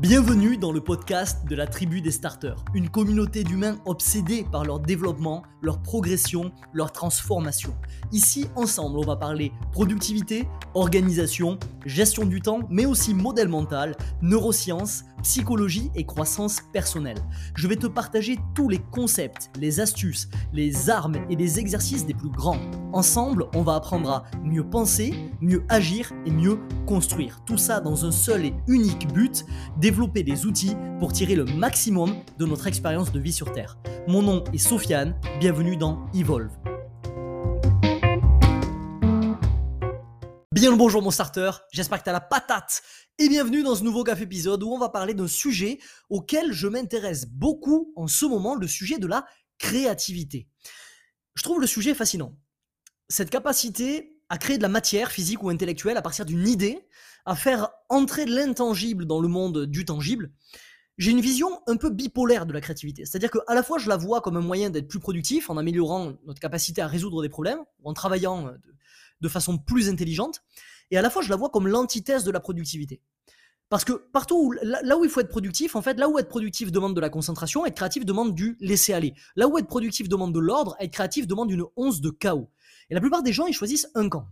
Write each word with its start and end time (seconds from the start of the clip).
Bienvenue 0.00 0.56
dans 0.56 0.70
le 0.70 0.80
podcast 0.80 1.44
de 1.48 1.56
la 1.56 1.66
tribu 1.66 2.00
des 2.00 2.12
starters, 2.12 2.64
une 2.72 2.88
communauté 2.88 3.42
d'humains 3.42 3.80
obsédés 3.84 4.46
par 4.52 4.64
leur 4.64 4.78
développement, 4.78 5.42
leur 5.60 5.82
progression, 5.82 6.52
leur 6.72 6.92
transformation. 6.92 7.74
Ici, 8.12 8.46
ensemble, 8.54 8.96
on 8.96 9.04
va 9.04 9.16
parler 9.16 9.50
productivité, 9.72 10.46
organisation, 10.74 11.58
gestion 11.84 12.26
du 12.26 12.40
temps, 12.40 12.60
mais 12.70 12.86
aussi 12.86 13.12
modèle 13.12 13.48
mental, 13.48 13.96
neurosciences, 14.22 15.02
psychologie 15.24 15.90
et 15.96 16.06
croissance 16.06 16.60
personnelle. 16.72 17.18
Je 17.56 17.66
vais 17.66 17.74
te 17.74 17.88
partager 17.88 18.38
tous 18.54 18.68
les 18.68 18.78
concepts, 18.78 19.50
les 19.58 19.80
astuces, 19.80 20.28
les 20.52 20.90
armes 20.90 21.16
et 21.28 21.34
les 21.34 21.58
exercices 21.58 22.06
des 22.06 22.14
plus 22.14 22.30
grands. 22.30 22.60
Ensemble, 22.94 23.46
on 23.54 23.62
va 23.62 23.74
apprendre 23.74 24.10
à 24.10 24.24
mieux 24.42 24.64
penser, 24.64 25.12
mieux 25.42 25.62
agir 25.68 26.10
et 26.24 26.30
mieux 26.30 26.58
construire. 26.86 27.44
Tout 27.44 27.58
ça 27.58 27.80
dans 27.80 28.06
un 28.06 28.10
seul 28.10 28.46
et 28.46 28.54
unique 28.66 29.12
but, 29.12 29.44
développer 29.76 30.22
des 30.22 30.46
outils 30.46 30.74
pour 30.98 31.12
tirer 31.12 31.34
le 31.34 31.44
maximum 31.44 32.14
de 32.38 32.46
notre 32.46 32.66
expérience 32.66 33.12
de 33.12 33.20
vie 33.20 33.32
sur 33.32 33.52
Terre. 33.52 33.76
Mon 34.06 34.22
nom 34.22 34.42
est 34.54 34.58
Sofiane, 34.58 35.20
bienvenue 35.38 35.76
dans 35.76 36.06
Evolve. 36.14 36.50
Bien 40.52 40.70
le 40.70 40.76
bonjour 40.76 41.02
mon 41.02 41.10
starter, 41.10 41.50
j'espère 41.70 41.98
que 41.98 42.04
tu 42.04 42.10
as 42.10 42.14
la 42.14 42.20
patate 42.20 42.82
et 43.18 43.28
bienvenue 43.28 43.62
dans 43.62 43.74
ce 43.74 43.84
nouveau 43.84 44.02
café 44.02 44.22
épisode 44.22 44.62
où 44.62 44.72
on 44.72 44.78
va 44.78 44.88
parler 44.88 45.12
d'un 45.12 45.28
sujet 45.28 45.78
auquel 46.08 46.52
je 46.52 46.66
m'intéresse 46.66 47.26
beaucoup 47.26 47.92
en 47.96 48.06
ce 48.06 48.24
moment, 48.24 48.54
le 48.54 48.66
sujet 48.66 48.98
de 48.98 49.06
la 49.06 49.26
créativité. 49.58 50.48
Je 51.34 51.42
trouve 51.42 51.60
le 51.60 51.66
sujet 51.66 51.94
fascinant. 51.94 52.34
Cette 53.08 53.30
capacité 53.30 54.18
à 54.28 54.36
créer 54.36 54.58
de 54.58 54.62
la 54.62 54.68
matière 54.68 55.10
physique 55.10 55.42
ou 55.42 55.48
intellectuelle 55.48 55.96
à 55.96 56.02
partir 56.02 56.26
d'une 56.26 56.46
idée, 56.46 56.86
à 57.24 57.34
faire 57.34 57.70
entrer 57.88 58.26
l'intangible 58.26 59.06
dans 59.06 59.20
le 59.20 59.28
monde 59.28 59.64
du 59.64 59.86
tangible, 59.86 60.30
j'ai 60.98 61.12
une 61.12 61.20
vision 61.20 61.60
un 61.66 61.76
peu 61.76 61.90
bipolaire 61.90 62.44
de 62.44 62.52
la 62.52 62.60
créativité. 62.60 63.06
C'est-à-dire 63.06 63.30
qu'à 63.30 63.54
la 63.54 63.62
fois, 63.62 63.78
je 63.78 63.88
la 63.88 63.96
vois 63.96 64.20
comme 64.20 64.36
un 64.36 64.42
moyen 64.42 64.68
d'être 64.68 64.88
plus 64.88 64.98
productif 64.98 65.48
en 65.48 65.56
améliorant 65.56 66.14
notre 66.26 66.40
capacité 66.40 66.82
à 66.82 66.86
résoudre 66.86 67.22
des 67.22 67.28
problèmes, 67.28 67.60
en 67.84 67.94
travaillant 67.94 68.52
de, 69.20 69.28
façon 69.28 69.58
plus 69.58 69.88
intelligente, 69.88 70.42
et 70.90 70.98
à 70.98 71.02
la 71.02 71.08
fois, 71.08 71.22
je 71.22 71.30
la 71.30 71.36
vois 71.36 71.50
comme 71.50 71.68
l'antithèse 71.68 72.24
de 72.24 72.30
la 72.30 72.40
productivité. 72.40 73.00
Parce 73.68 73.84
que 73.84 73.92
partout 73.92 74.36
où, 74.36 74.52
là, 74.62 74.96
où 74.98 75.04
il 75.04 75.10
faut 75.10 75.20
être 75.20 75.28
productif, 75.28 75.76
en 75.76 75.82
fait, 75.82 75.98
là 75.98 76.08
où 76.08 76.18
être 76.18 76.28
productif 76.28 76.72
demande 76.72 76.96
de 76.96 77.00
la 77.00 77.10
concentration, 77.10 77.64
être 77.66 77.76
créatif 77.76 78.04
demande 78.04 78.34
du 78.34 78.56
laisser 78.60 78.94
aller. 78.94 79.14
Là 79.36 79.46
où 79.46 79.58
être 79.58 79.66
productif 79.66 80.08
demande 80.08 80.34
de 80.34 80.40
l'ordre, 80.40 80.74
être 80.80 80.92
créatif 80.92 81.26
demande 81.26 81.50
une 81.50 81.64
once 81.76 82.00
de 82.00 82.10
chaos. 82.10 82.50
Et 82.90 82.94
la 82.94 83.00
plupart 83.00 83.22
des 83.22 83.32
gens, 83.32 83.46
ils 83.46 83.54
choisissent 83.54 83.88
un 83.94 84.08
camp. 84.08 84.28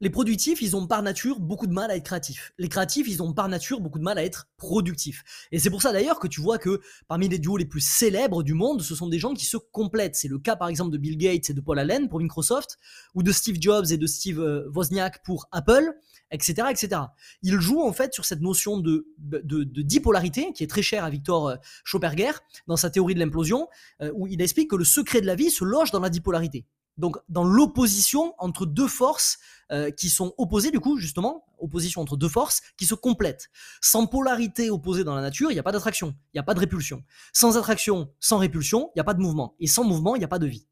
Les 0.00 0.10
productifs, 0.10 0.60
ils 0.60 0.74
ont 0.76 0.86
par 0.86 1.02
nature 1.02 1.38
beaucoup 1.38 1.66
de 1.66 1.72
mal 1.72 1.90
à 1.90 1.96
être 1.96 2.04
créatifs. 2.04 2.52
Les 2.58 2.68
créatifs, 2.68 3.06
ils 3.08 3.22
ont 3.22 3.32
par 3.32 3.48
nature 3.48 3.80
beaucoup 3.80 3.98
de 3.98 4.04
mal 4.04 4.18
à 4.18 4.24
être 4.24 4.48
productifs. 4.56 5.22
Et 5.52 5.58
c'est 5.58 5.70
pour 5.70 5.82
ça 5.82 5.92
d'ailleurs 5.92 6.18
que 6.18 6.26
tu 6.26 6.40
vois 6.40 6.58
que 6.58 6.80
parmi 7.06 7.28
les 7.28 7.38
duos 7.38 7.56
les 7.56 7.64
plus 7.64 7.80
célèbres 7.80 8.42
du 8.42 8.54
monde, 8.54 8.82
ce 8.82 8.94
sont 8.94 9.08
des 9.08 9.18
gens 9.18 9.34
qui 9.34 9.46
se 9.46 9.56
complètent. 9.56 10.16
C'est 10.16 10.28
le 10.28 10.38
cas 10.38 10.56
par 10.56 10.68
exemple 10.68 10.90
de 10.90 10.98
Bill 10.98 11.16
Gates 11.16 11.50
et 11.50 11.54
de 11.54 11.60
Paul 11.60 11.78
Allen 11.78 12.08
pour 12.08 12.18
Microsoft, 12.18 12.78
ou 13.14 13.22
de 13.22 13.30
Steve 13.30 13.56
Jobs 13.60 13.86
et 13.92 13.96
de 13.96 14.06
Steve 14.06 14.40
euh, 14.40 14.68
Wozniak 14.74 15.22
pour 15.24 15.46
Apple, 15.52 15.92
etc., 16.32 16.68
etc. 16.70 17.02
Ils 17.42 17.60
jouent 17.60 17.82
en 17.82 17.92
fait 17.92 18.12
sur 18.12 18.24
cette 18.24 18.40
notion 18.40 18.78
de, 18.78 19.06
dipolarité 19.18 20.52
qui 20.52 20.64
est 20.64 20.68
très 20.68 20.82
chère 20.82 21.04
à 21.04 21.10
Victor 21.10 21.48
euh, 21.48 21.56
Schauberger 21.84 22.32
dans 22.66 22.76
sa 22.76 22.90
théorie 22.90 23.14
de 23.14 23.20
l'implosion, 23.20 23.68
euh, 24.02 24.10
où 24.14 24.26
il 24.26 24.42
explique 24.42 24.70
que 24.70 24.76
le 24.76 24.84
secret 24.84 25.20
de 25.20 25.26
la 25.26 25.36
vie 25.36 25.50
se 25.50 25.64
loge 25.64 25.92
dans 25.92 26.00
la 26.00 26.10
dipolarité 26.10 26.66
donc 26.96 27.16
dans 27.28 27.44
l'opposition 27.44 28.34
entre 28.38 28.66
deux 28.66 28.88
forces 28.88 29.38
euh, 29.72 29.90
qui 29.90 30.10
sont 30.10 30.34
opposées, 30.38 30.70
du 30.70 30.80
coup, 30.80 30.98
justement, 30.98 31.44
opposition 31.58 32.00
entre 32.00 32.16
deux 32.16 32.28
forces 32.28 32.60
qui 32.76 32.86
se 32.86 32.94
complètent. 32.94 33.48
Sans 33.80 34.06
polarité 34.06 34.70
opposée 34.70 35.04
dans 35.04 35.14
la 35.14 35.22
nature, 35.22 35.50
il 35.50 35.54
n'y 35.54 35.60
a 35.60 35.62
pas 35.62 35.72
d'attraction, 35.72 36.14
il 36.32 36.36
n'y 36.36 36.40
a 36.40 36.44
pas 36.44 36.54
de 36.54 36.60
répulsion. 36.60 37.02
Sans 37.32 37.56
attraction, 37.56 38.12
sans 38.20 38.38
répulsion, 38.38 38.90
il 38.94 38.98
n'y 38.98 39.00
a 39.00 39.04
pas 39.04 39.14
de 39.14 39.20
mouvement. 39.20 39.56
Et 39.60 39.66
sans 39.66 39.84
mouvement, 39.84 40.14
il 40.16 40.18
n'y 40.18 40.24
a 40.24 40.28
pas 40.28 40.38
de 40.38 40.46
vie. 40.46 40.66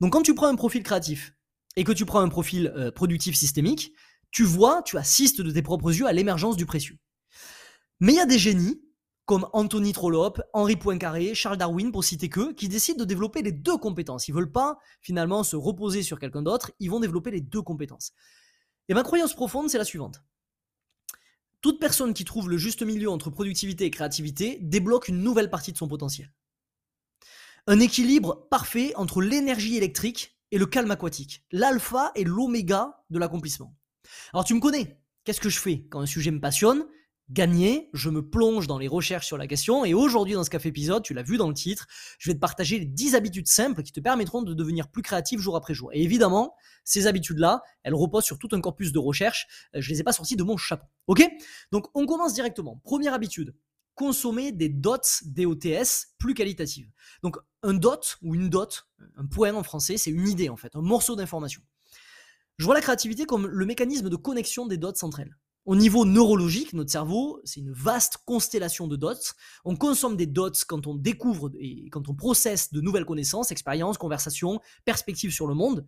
Donc 0.00 0.12
quand 0.12 0.22
tu 0.22 0.34
prends 0.34 0.46
un 0.46 0.56
profil 0.56 0.82
créatif 0.82 1.34
et 1.76 1.84
que 1.84 1.92
tu 1.92 2.04
prends 2.04 2.20
un 2.20 2.28
profil 2.28 2.72
euh, 2.76 2.90
productif 2.90 3.34
systémique, 3.34 3.92
tu 4.30 4.44
vois, 4.44 4.82
tu 4.82 4.98
assistes 4.98 5.40
de 5.40 5.50
tes 5.50 5.62
propres 5.62 5.90
yeux 5.90 6.06
à 6.06 6.12
l'émergence 6.12 6.56
du 6.56 6.66
précieux. 6.66 6.98
Mais 8.00 8.12
il 8.12 8.16
y 8.16 8.20
a 8.20 8.26
des 8.26 8.38
génies 8.38 8.80
comme 9.28 9.46
Anthony 9.52 9.92
Trollope, 9.92 10.40
Henri 10.54 10.76
Poincaré, 10.76 11.34
Charles 11.34 11.58
Darwin, 11.58 11.92
pour 11.92 12.02
citer 12.02 12.30
que, 12.30 12.54
qui 12.54 12.66
décident 12.66 12.98
de 12.98 13.04
développer 13.04 13.42
les 13.42 13.52
deux 13.52 13.76
compétences. 13.76 14.26
Ils 14.26 14.34
veulent 14.34 14.50
pas 14.50 14.78
finalement 15.02 15.44
se 15.44 15.54
reposer 15.54 16.02
sur 16.02 16.18
quelqu'un 16.18 16.40
d'autre, 16.40 16.72
ils 16.80 16.90
vont 16.90 16.98
développer 16.98 17.30
les 17.30 17.42
deux 17.42 17.60
compétences. 17.60 18.14
Et 18.88 18.94
ma 18.94 19.02
croyance 19.02 19.34
profonde, 19.34 19.68
c'est 19.68 19.76
la 19.76 19.84
suivante. 19.84 20.22
Toute 21.60 21.78
personne 21.78 22.14
qui 22.14 22.24
trouve 22.24 22.48
le 22.48 22.56
juste 22.56 22.82
milieu 22.82 23.10
entre 23.10 23.28
productivité 23.28 23.84
et 23.84 23.90
créativité 23.90 24.60
débloque 24.62 25.08
une 25.08 25.22
nouvelle 25.22 25.50
partie 25.50 25.72
de 25.72 25.76
son 25.76 25.88
potentiel. 25.88 26.32
Un 27.66 27.80
équilibre 27.80 28.48
parfait 28.50 28.94
entre 28.96 29.20
l'énergie 29.20 29.76
électrique 29.76 30.38
et 30.52 30.58
le 30.58 30.64
calme 30.64 30.90
aquatique, 30.90 31.44
l'alpha 31.52 32.12
et 32.14 32.24
l'oméga 32.24 33.04
de 33.10 33.18
l'accomplissement. 33.18 33.76
Alors 34.32 34.46
tu 34.46 34.54
me 34.54 34.60
connais, 34.60 34.98
qu'est-ce 35.24 35.42
que 35.42 35.50
je 35.50 35.58
fais 35.58 35.86
quand 35.90 36.00
un 36.00 36.06
sujet 36.06 36.30
me 36.30 36.40
passionne? 36.40 36.86
Gagner, 37.30 37.90
je 37.92 38.08
me 38.08 38.22
plonge 38.22 38.66
dans 38.66 38.78
les 38.78 38.88
recherches 38.88 39.26
sur 39.26 39.36
la 39.36 39.46
question 39.46 39.84
et 39.84 39.94
aujourd'hui 39.94 40.34
dans 40.34 40.44
ce 40.44 40.50
café 40.50 40.68
épisode, 40.68 41.02
tu 41.02 41.14
l'as 41.14 41.22
vu 41.22 41.36
dans 41.36 41.48
le 41.48 41.54
titre, 41.54 41.86
je 42.18 42.30
vais 42.30 42.34
te 42.34 42.40
partager 42.40 42.78
les 42.78 42.86
10 42.86 43.14
habitudes 43.14 43.46
simples 43.46 43.82
qui 43.82 43.92
te 43.92 44.00
permettront 44.00 44.42
de 44.42 44.54
devenir 44.54 44.88
plus 44.88 45.02
créatif 45.02 45.40
jour 45.40 45.56
après 45.56 45.74
jour. 45.74 45.90
Et 45.92 46.02
évidemment, 46.02 46.54
ces 46.84 47.06
habitudes-là, 47.06 47.62
elles 47.82 47.94
reposent 47.94 48.24
sur 48.24 48.38
tout 48.38 48.48
un 48.52 48.60
corpus 48.60 48.92
de 48.92 48.98
recherches, 48.98 49.46
euh, 49.74 49.80
je 49.80 49.90
les 49.90 50.00
ai 50.00 50.04
pas 50.04 50.12
sorties 50.12 50.36
de 50.36 50.42
mon 50.42 50.56
chapeau. 50.56 50.86
OK? 51.06 51.22
Donc 51.70 51.88
on 51.94 52.06
commence 52.06 52.34
directement. 52.34 52.80
Première 52.84 53.12
habitude, 53.12 53.54
consommer 53.94 54.52
des 54.52 54.68
dots 54.68 54.96
DOTS 55.24 56.14
plus 56.18 56.34
qualitatives. 56.34 56.90
Donc 57.22 57.36
un 57.62 57.74
dot 57.74 58.16
ou 58.22 58.34
une 58.34 58.48
dot, 58.48 58.88
un 59.16 59.26
point 59.26 59.52
en 59.54 59.62
français, 59.62 59.96
c'est 59.98 60.10
une 60.10 60.28
idée 60.28 60.48
en 60.48 60.56
fait, 60.56 60.74
un 60.76 60.82
morceau 60.82 61.16
d'information. 61.16 61.62
Je 62.56 62.64
vois 62.64 62.74
la 62.74 62.80
créativité 62.80 63.24
comme 63.24 63.46
le 63.46 63.66
mécanisme 63.66 64.08
de 64.08 64.16
connexion 64.16 64.66
des 64.66 64.78
dots 64.78 64.92
entre 65.02 65.20
elles. 65.20 65.36
Au 65.68 65.76
niveau 65.76 66.06
neurologique, 66.06 66.72
notre 66.72 66.90
cerveau, 66.90 67.42
c'est 67.44 67.60
une 67.60 67.72
vaste 67.72 68.16
constellation 68.24 68.88
de 68.88 68.96
dots. 68.96 69.12
On 69.66 69.76
consomme 69.76 70.16
des 70.16 70.24
dots 70.24 70.50
quand 70.66 70.86
on 70.86 70.94
découvre 70.94 71.50
et 71.60 71.90
quand 71.90 72.08
on 72.08 72.14
processe 72.14 72.72
de 72.72 72.80
nouvelles 72.80 73.04
connaissances, 73.04 73.50
expériences, 73.50 73.98
conversations, 73.98 74.62
perspectives 74.86 75.30
sur 75.30 75.46
le 75.46 75.52
monde. 75.52 75.86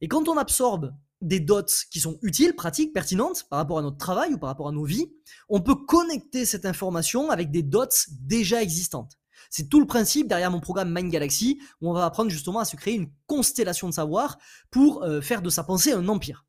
Et 0.00 0.08
quand 0.08 0.26
on 0.26 0.36
absorbe 0.36 0.92
des 1.20 1.38
dots 1.38 1.62
qui 1.92 2.00
sont 2.00 2.18
utiles, 2.22 2.56
pratiques, 2.56 2.92
pertinentes 2.92 3.46
par 3.48 3.60
rapport 3.60 3.78
à 3.78 3.82
notre 3.82 3.98
travail 3.98 4.34
ou 4.34 4.38
par 4.38 4.48
rapport 4.48 4.66
à 4.66 4.72
nos 4.72 4.82
vies, 4.82 5.12
on 5.48 5.60
peut 5.60 5.76
connecter 5.76 6.44
cette 6.44 6.66
information 6.66 7.30
avec 7.30 7.52
des 7.52 7.62
dots 7.62 7.86
déjà 8.10 8.60
existantes. 8.60 9.12
C'est 9.48 9.68
tout 9.68 9.78
le 9.78 9.86
principe 9.86 10.26
derrière 10.26 10.50
mon 10.50 10.58
programme 10.58 10.92
Mind 10.92 11.08
Galaxy, 11.08 11.60
où 11.80 11.88
on 11.88 11.92
va 11.92 12.04
apprendre 12.04 12.30
justement 12.30 12.58
à 12.58 12.64
se 12.64 12.74
créer 12.74 12.94
une 12.94 13.12
constellation 13.28 13.88
de 13.88 13.94
savoir 13.94 14.38
pour 14.72 15.04
euh, 15.04 15.20
faire 15.20 15.40
de 15.40 15.50
sa 15.50 15.62
pensée 15.62 15.92
un 15.92 16.08
empire. 16.08 16.46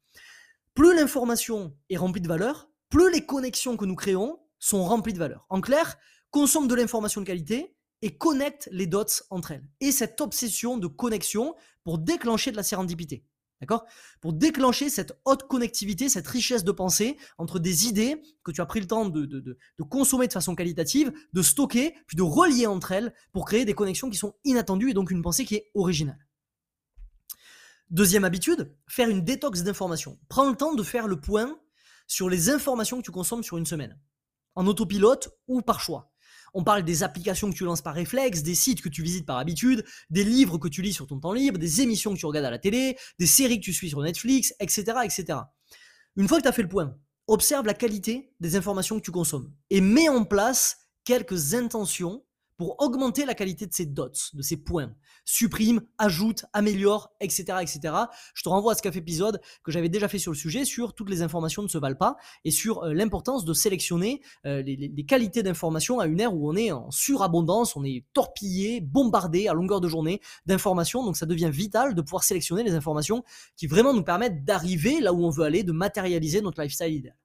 Plus 0.74 0.96
l'information 0.96 1.76
est 1.92 1.98
remplie 1.98 2.22
de 2.22 2.28
valeur, 2.28 2.71
plus 2.92 3.12
les 3.12 3.26
connexions 3.26 3.78
que 3.78 3.86
nous 3.86 3.96
créons 3.96 4.38
sont 4.60 4.84
remplies 4.84 5.14
de 5.14 5.18
valeur. 5.18 5.48
En 5.50 5.62
clair, 5.62 5.98
consomme 6.30 6.68
de 6.68 6.76
l'information 6.76 7.22
de 7.22 7.26
qualité 7.26 7.76
et 8.04 8.18
connecte 8.18 8.70
les 8.72 8.86
dots 8.86 9.06
entre 9.32 9.52
elles. 9.52 9.68
Et 9.80 9.92
cette 9.92 10.22
obsession 10.22 10.78
de 10.78 10.88
connexion 10.88 11.56
pour 11.84 11.98
déclencher 11.98 12.52
de 12.52 12.58
la 12.58 12.64
sérendipité. 12.64 13.26
D'accord? 13.62 13.86
Pour 14.22 14.34
déclencher 14.34 14.90
cette 14.90 15.14
haute 15.24 15.48
connectivité, 15.48 16.10
cette 16.10 16.28
richesse 16.28 16.64
de 16.64 16.72
pensée 16.72 17.18
entre 17.38 17.60
des 17.60 17.88
idées 17.88 18.20
que 18.44 18.52
tu 18.52 18.60
as 18.60 18.66
pris 18.66 18.80
le 18.80 18.88
temps 18.88 19.08
de, 19.08 19.58
consommer 19.88 20.28
de 20.28 20.34
façon 20.34 20.56
qualitative, 20.56 21.14
de 21.34 21.42
stocker, 21.44 21.94
puis 22.08 22.18
de 22.18 22.24
relier 22.24 22.66
entre 22.66 22.92
elles 22.92 23.14
pour 23.32 23.46
créer 23.46 23.64
des 23.64 23.76
connexions 23.76 24.10
qui 24.10 24.18
sont 24.18 24.34
inattendues 24.46 24.90
et 24.90 24.94
donc 24.96 25.12
une 25.12 25.22
pensée 25.22 25.46
qui 25.46 25.56
est 25.56 25.72
originale. 25.76 26.28
Deuxième 27.92 28.24
habitude, 28.24 28.74
faire 28.88 29.10
une 29.10 29.24
détox 29.24 29.62
d'informations. 29.62 30.18
Prends 30.28 30.50
le 30.50 30.56
temps 30.56 30.74
de 30.74 30.82
faire 30.82 31.08
le 31.08 31.20
point 31.20 31.61
sur 32.12 32.30
les 32.30 32.50
informations 32.50 32.98
que 32.98 33.06
tu 33.06 33.12
consommes 33.12 33.42
sur 33.42 33.58
une 33.58 33.66
semaine, 33.66 33.98
en 34.56 34.68
autopilote 34.68 35.30
ou 35.48 35.62
par 35.62 35.80
choix. 35.80 36.12
On 36.54 36.62
parle 36.62 36.84
des 36.84 37.04
applications 37.04 37.50
que 37.50 37.56
tu 37.56 37.64
lances 37.64 37.82
par 37.82 37.96
réflexe, 37.96 38.44
des 38.44 38.54
sites 38.54 38.82
que 38.82 38.90
tu 38.90 39.02
visites 39.02 39.26
par 39.26 39.38
habitude, 39.38 39.86
des 40.10 40.26
livres 40.26 40.58
que 40.58 40.68
tu 40.68 40.82
lis 40.82 40.92
sur 40.92 41.08
ton 41.08 41.22
temps 41.22 41.32
libre, 41.32 41.58
des 41.58 41.80
émissions 41.80 42.14
que 42.14 42.20
tu 42.20 42.26
regardes 42.26 42.48
à 42.48 42.52
la 42.52 42.60
télé, 42.60 42.98
des 43.18 43.26
séries 43.26 43.62
que 43.62 43.64
tu 43.64 43.72
suis 43.72 43.88
sur 43.88 44.02
Netflix, 44.02 44.54
etc. 44.60 44.84
etc. 45.06 45.40
Une 46.18 46.28
fois 46.28 46.40
que 46.40 46.44
tu 46.44 46.50
as 46.50 46.52
fait 46.52 46.64
le 46.64 46.68
point, 46.68 46.94
observe 47.28 47.66
la 47.66 47.74
qualité 47.74 48.34
des 48.42 48.58
informations 48.58 48.98
que 48.98 49.06
tu 49.06 49.12
consommes 49.12 49.50
et 49.70 49.80
mets 49.80 50.10
en 50.10 50.26
place 50.26 50.80
quelques 51.06 51.54
intentions 51.54 52.26
pour 52.62 52.76
augmenter 52.78 53.26
la 53.26 53.34
qualité 53.34 53.66
de 53.66 53.74
ces 53.74 53.88
dots, 53.88 54.12
de 54.34 54.44
ces 54.44 54.56
points. 54.56 54.94
Supprime, 55.26 55.82
ajoute, 55.98 56.46
améliore, 56.54 57.12
etc., 57.20 57.58
etc. 57.60 57.96
Je 58.36 58.44
te 58.44 58.50
renvoie 58.50 58.74
à 58.74 58.76
ce 58.76 58.84
café 58.84 59.00
épisode 59.00 59.42
que 59.64 59.72
j'avais 59.72 59.90
déjà 59.90 60.08
fait 60.08 60.20
sur 60.20 60.32
le 60.32 60.38
sujet, 60.38 60.64
sur 60.64 60.94
toutes 60.94 61.10
les 61.10 61.24
informations 61.24 61.64
ne 61.64 61.68
se 61.68 61.80
valent 61.80 61.96
pas 61.96 62.18
et 62.46 62.52
sur 62.52 62.84
euh, 62.84 62.94
l'importance 62.94 63.46
de 63.46 63.54
sélectionner 63.56 64.22
euh, 64.46 64.62
les, 64.62 65.06
qualités 65.08 65.42
d'information 65.42 66.00
à 66.00 66.06
une 66.06 66.20
ère 66.20 66.36
où 66.36 66.52
on 66.52 66.56
est 66.56 66.72
en 66.72 66.92
surabondance, 66.92 67.76
on 67.76 67.84
est 67.84 68.06
torpillé, 68.14 68.80
bombardé 68.80 69.48
à 69.48 69.56
longueur 69.56 69.82
de 69.82 69.88
journée 69.88 70.22
d'informations. 70.46 71.04
Donc 71.04 71.18
ça 71.18 71.26
devient 71.26 71.50
vital 71.52 71.96
de 71.96 72.02
pouvoir 72.04 72.24
sélectionner 72.24 72.62
les 72.62 72.76
informations 72.76 73.24
qui 73.58 73.66
vraiment 73.66 73.92
nous 73.92 74.04
permettent 74.04 74.46
d'arriver 74.46 75.00
là 75.00 75.14
où 75.14 75.26
on 75.26 75.32
veut 75.32 75.46
aller, 75.46 75.64
de 75.64 75.72
matérialiser 75.72 76.42
notre 76.42 76.62
lifestyle 76.62 76.94
idéal. 76.94 77.16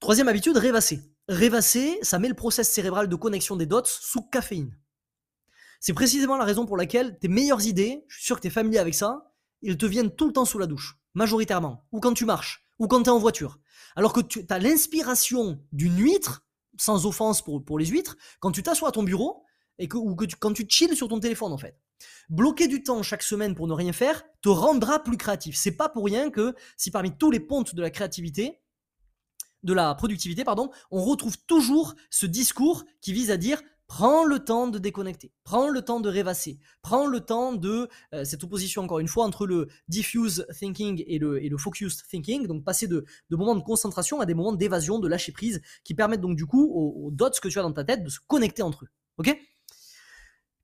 Troisième 0.00 0.28
habitude, 0.28 0.56
rêvasser. 0.56 1.02
Rêvasser, 1.28 1.98
ça 2.00 2.18
met 2.18 2.28
le 2.28 2.34
process 2.34 2.70
cérébral 2.70 3.06
de 3.06 3.16
connexion 3.16 3.54
des 3.54 3.66
dots 3.66 3.84
sous 3.84 4.22
caféine. 4.22 4.74
C'est 5.78 5.92
précisément 5.92 6.38
la 6.38 6.46
raison 6.46 6.64
pour 6.64 6.78
laquelle 6.78 7.18
tes 7.18 7.28
meilleures 7.28 7.66
idées, 7.66 8.02
je 8.08 8.16
suis 8.16 8.24
sûr 8.24 8.36
que 8.36 8.40
tu 8.40 8.48
es 8.48 8.50
familier 8.50 8.78
avec 8.78 8.94
ça, 8.94 9.34
ils 9.60 9.76
te 9.76 9.84
viennent 9.84 10.10
tout 10.10 10.26
le 10.26 10.32
temps 10.32 10.46
sous 10.46 10.58
la 10.58 10.66
douche, 10.66 10.96
majoritairement, 11.12 11.86
ou 11.92 12.00
quand 12.00 12.14
tu 12.14 12.24
marches, 12.24 12.64
ou 12.78 12.88
quand 12.88 13.02
tu 13.02 13.10
es 13.10 13.12
en 13.12 13.18
voiture. 13.18 13.58
Alors 13.94 14.14
que 14.14 14.22
tu 14.22 14.42
as 14.48 14.58
l'inspiration 14.58 15.62
d'une 15.70 15.98
huître, 15.98 16.46
sans 16.78 17.04
offense 17.04 17.42
pour, 17.42 17.78
les 17.78 17.86
huîtres, 17.86 18.16
quand 18.40 18.52
tu 18.52 18.62
t'assois 18.62 18.88
à 18.88 18.92
ton 18.92 19.02
bureau, 19.02 19.44
et 19.78 19.86
que, 19.86 19.98
ou 19.98 20.16
quand 20.16 20.54
tu 20.54 20.64
chilles 20.66 20.96
sur 20.96 21.08
ton 21.08 21.20
téléphone 21.20 21.52
en 21.52 21.58
fait. 21.58 21.78
Bloquer 22.30 22.68
du 22.68 22.82
temps 22.82 23.02
chaque 23.02 23.22
semaine 23.22 23.54
pour 23.54 23.66
ne 23.66 23.74
rien 23.74 23.92
faire 23.92 24.22
te 24.40 24.48
rendra 24.48 25.02
plus 25.02 25.18
créatif. 25.18 25.56
C'est 25.58 25.76
pas 25.76 25.90
pour 25.90 26.06
rien 26.06 26.30
que 26.30 26.54
si 26.78 26.90
parmi 26.90 27.14
tous 27.14 27.30
les 27.30 27.40
pontes 27.40 27.74
de 27.74 27.82
la 27.82 27.90
créativité, 27.90 28.60
de 29.62 29.72
la 29.72 29.94
productivité, 29.94 30.44
pardon, 30.44 30.70
on 30.90 31.02
retrouve 31.02 31.36
toujours 31.46 31.94
ce 32.10 32.26
discours 32.26 32.84
qui 33.00 33.12
vise 33.12 33.30
à 33.30 33.36
dire 33.36 33.60
prends 33.90 34.24
le 34.24 34.38
temps 34.38 34.68
de 34.68 34.78
déconnecter, 34.78 35.32
prends 35.42 35.68
le 35.68 35.82
temps 35.82 35.98
de 35.98 36.08
rêvasser, 36.08 36.60
prends 36.80 37.06
le 37.06 37.18
temps 37.18 37.52
de 37.52 37.88
euh, 38.14 38.24
cette 38.24 38.44
opposition 38.44 38.82
encore 38.82 39.00
une 39.00 39.08
fois 39.08 39.24
entre 39.24 39.48
le 39.48 39.66
diffuse 39.88 40.46
thinking 40.56 41.02
et 41.08 41.18
le, 41.18 41.58
focused 41.58 42.06
thinking, 42.08 42.46
donc 42.46 42.62
passer 42.62 42.86
de, 42.86 43.04
de 43.30 43.36
moments 43.36 43.56
de 43.56 43.62
concentration 43.62 44.20
à 44.20 44.26
des 44.26 44.34
moments 44.34 44.52
d'évasion, 44.52 45.00
de 45.00 45.08
lâcher 45.08 45.32
prise, 45.32 45.60
qui 45.82 45.94
permettent 45.94 46.20
donc 46.20 46.36
du 46.36 46.46
coup 46.46 46.70
aux, 46.72 47.06
aux 47.06 47.10
dots 47.10 47.30
que 47.42 47.48
tu 47.48 47.58
as 47.58 47.62
dans 47.62 47.72
ta 47.72 47.82
tête 47.82 48.04
de 48.04 48.08
se 48.08 48.20
connecter 48.28 48.62
entre 48.62 48.84
eux. 48.84 48.88
Ok? 49.18 49.36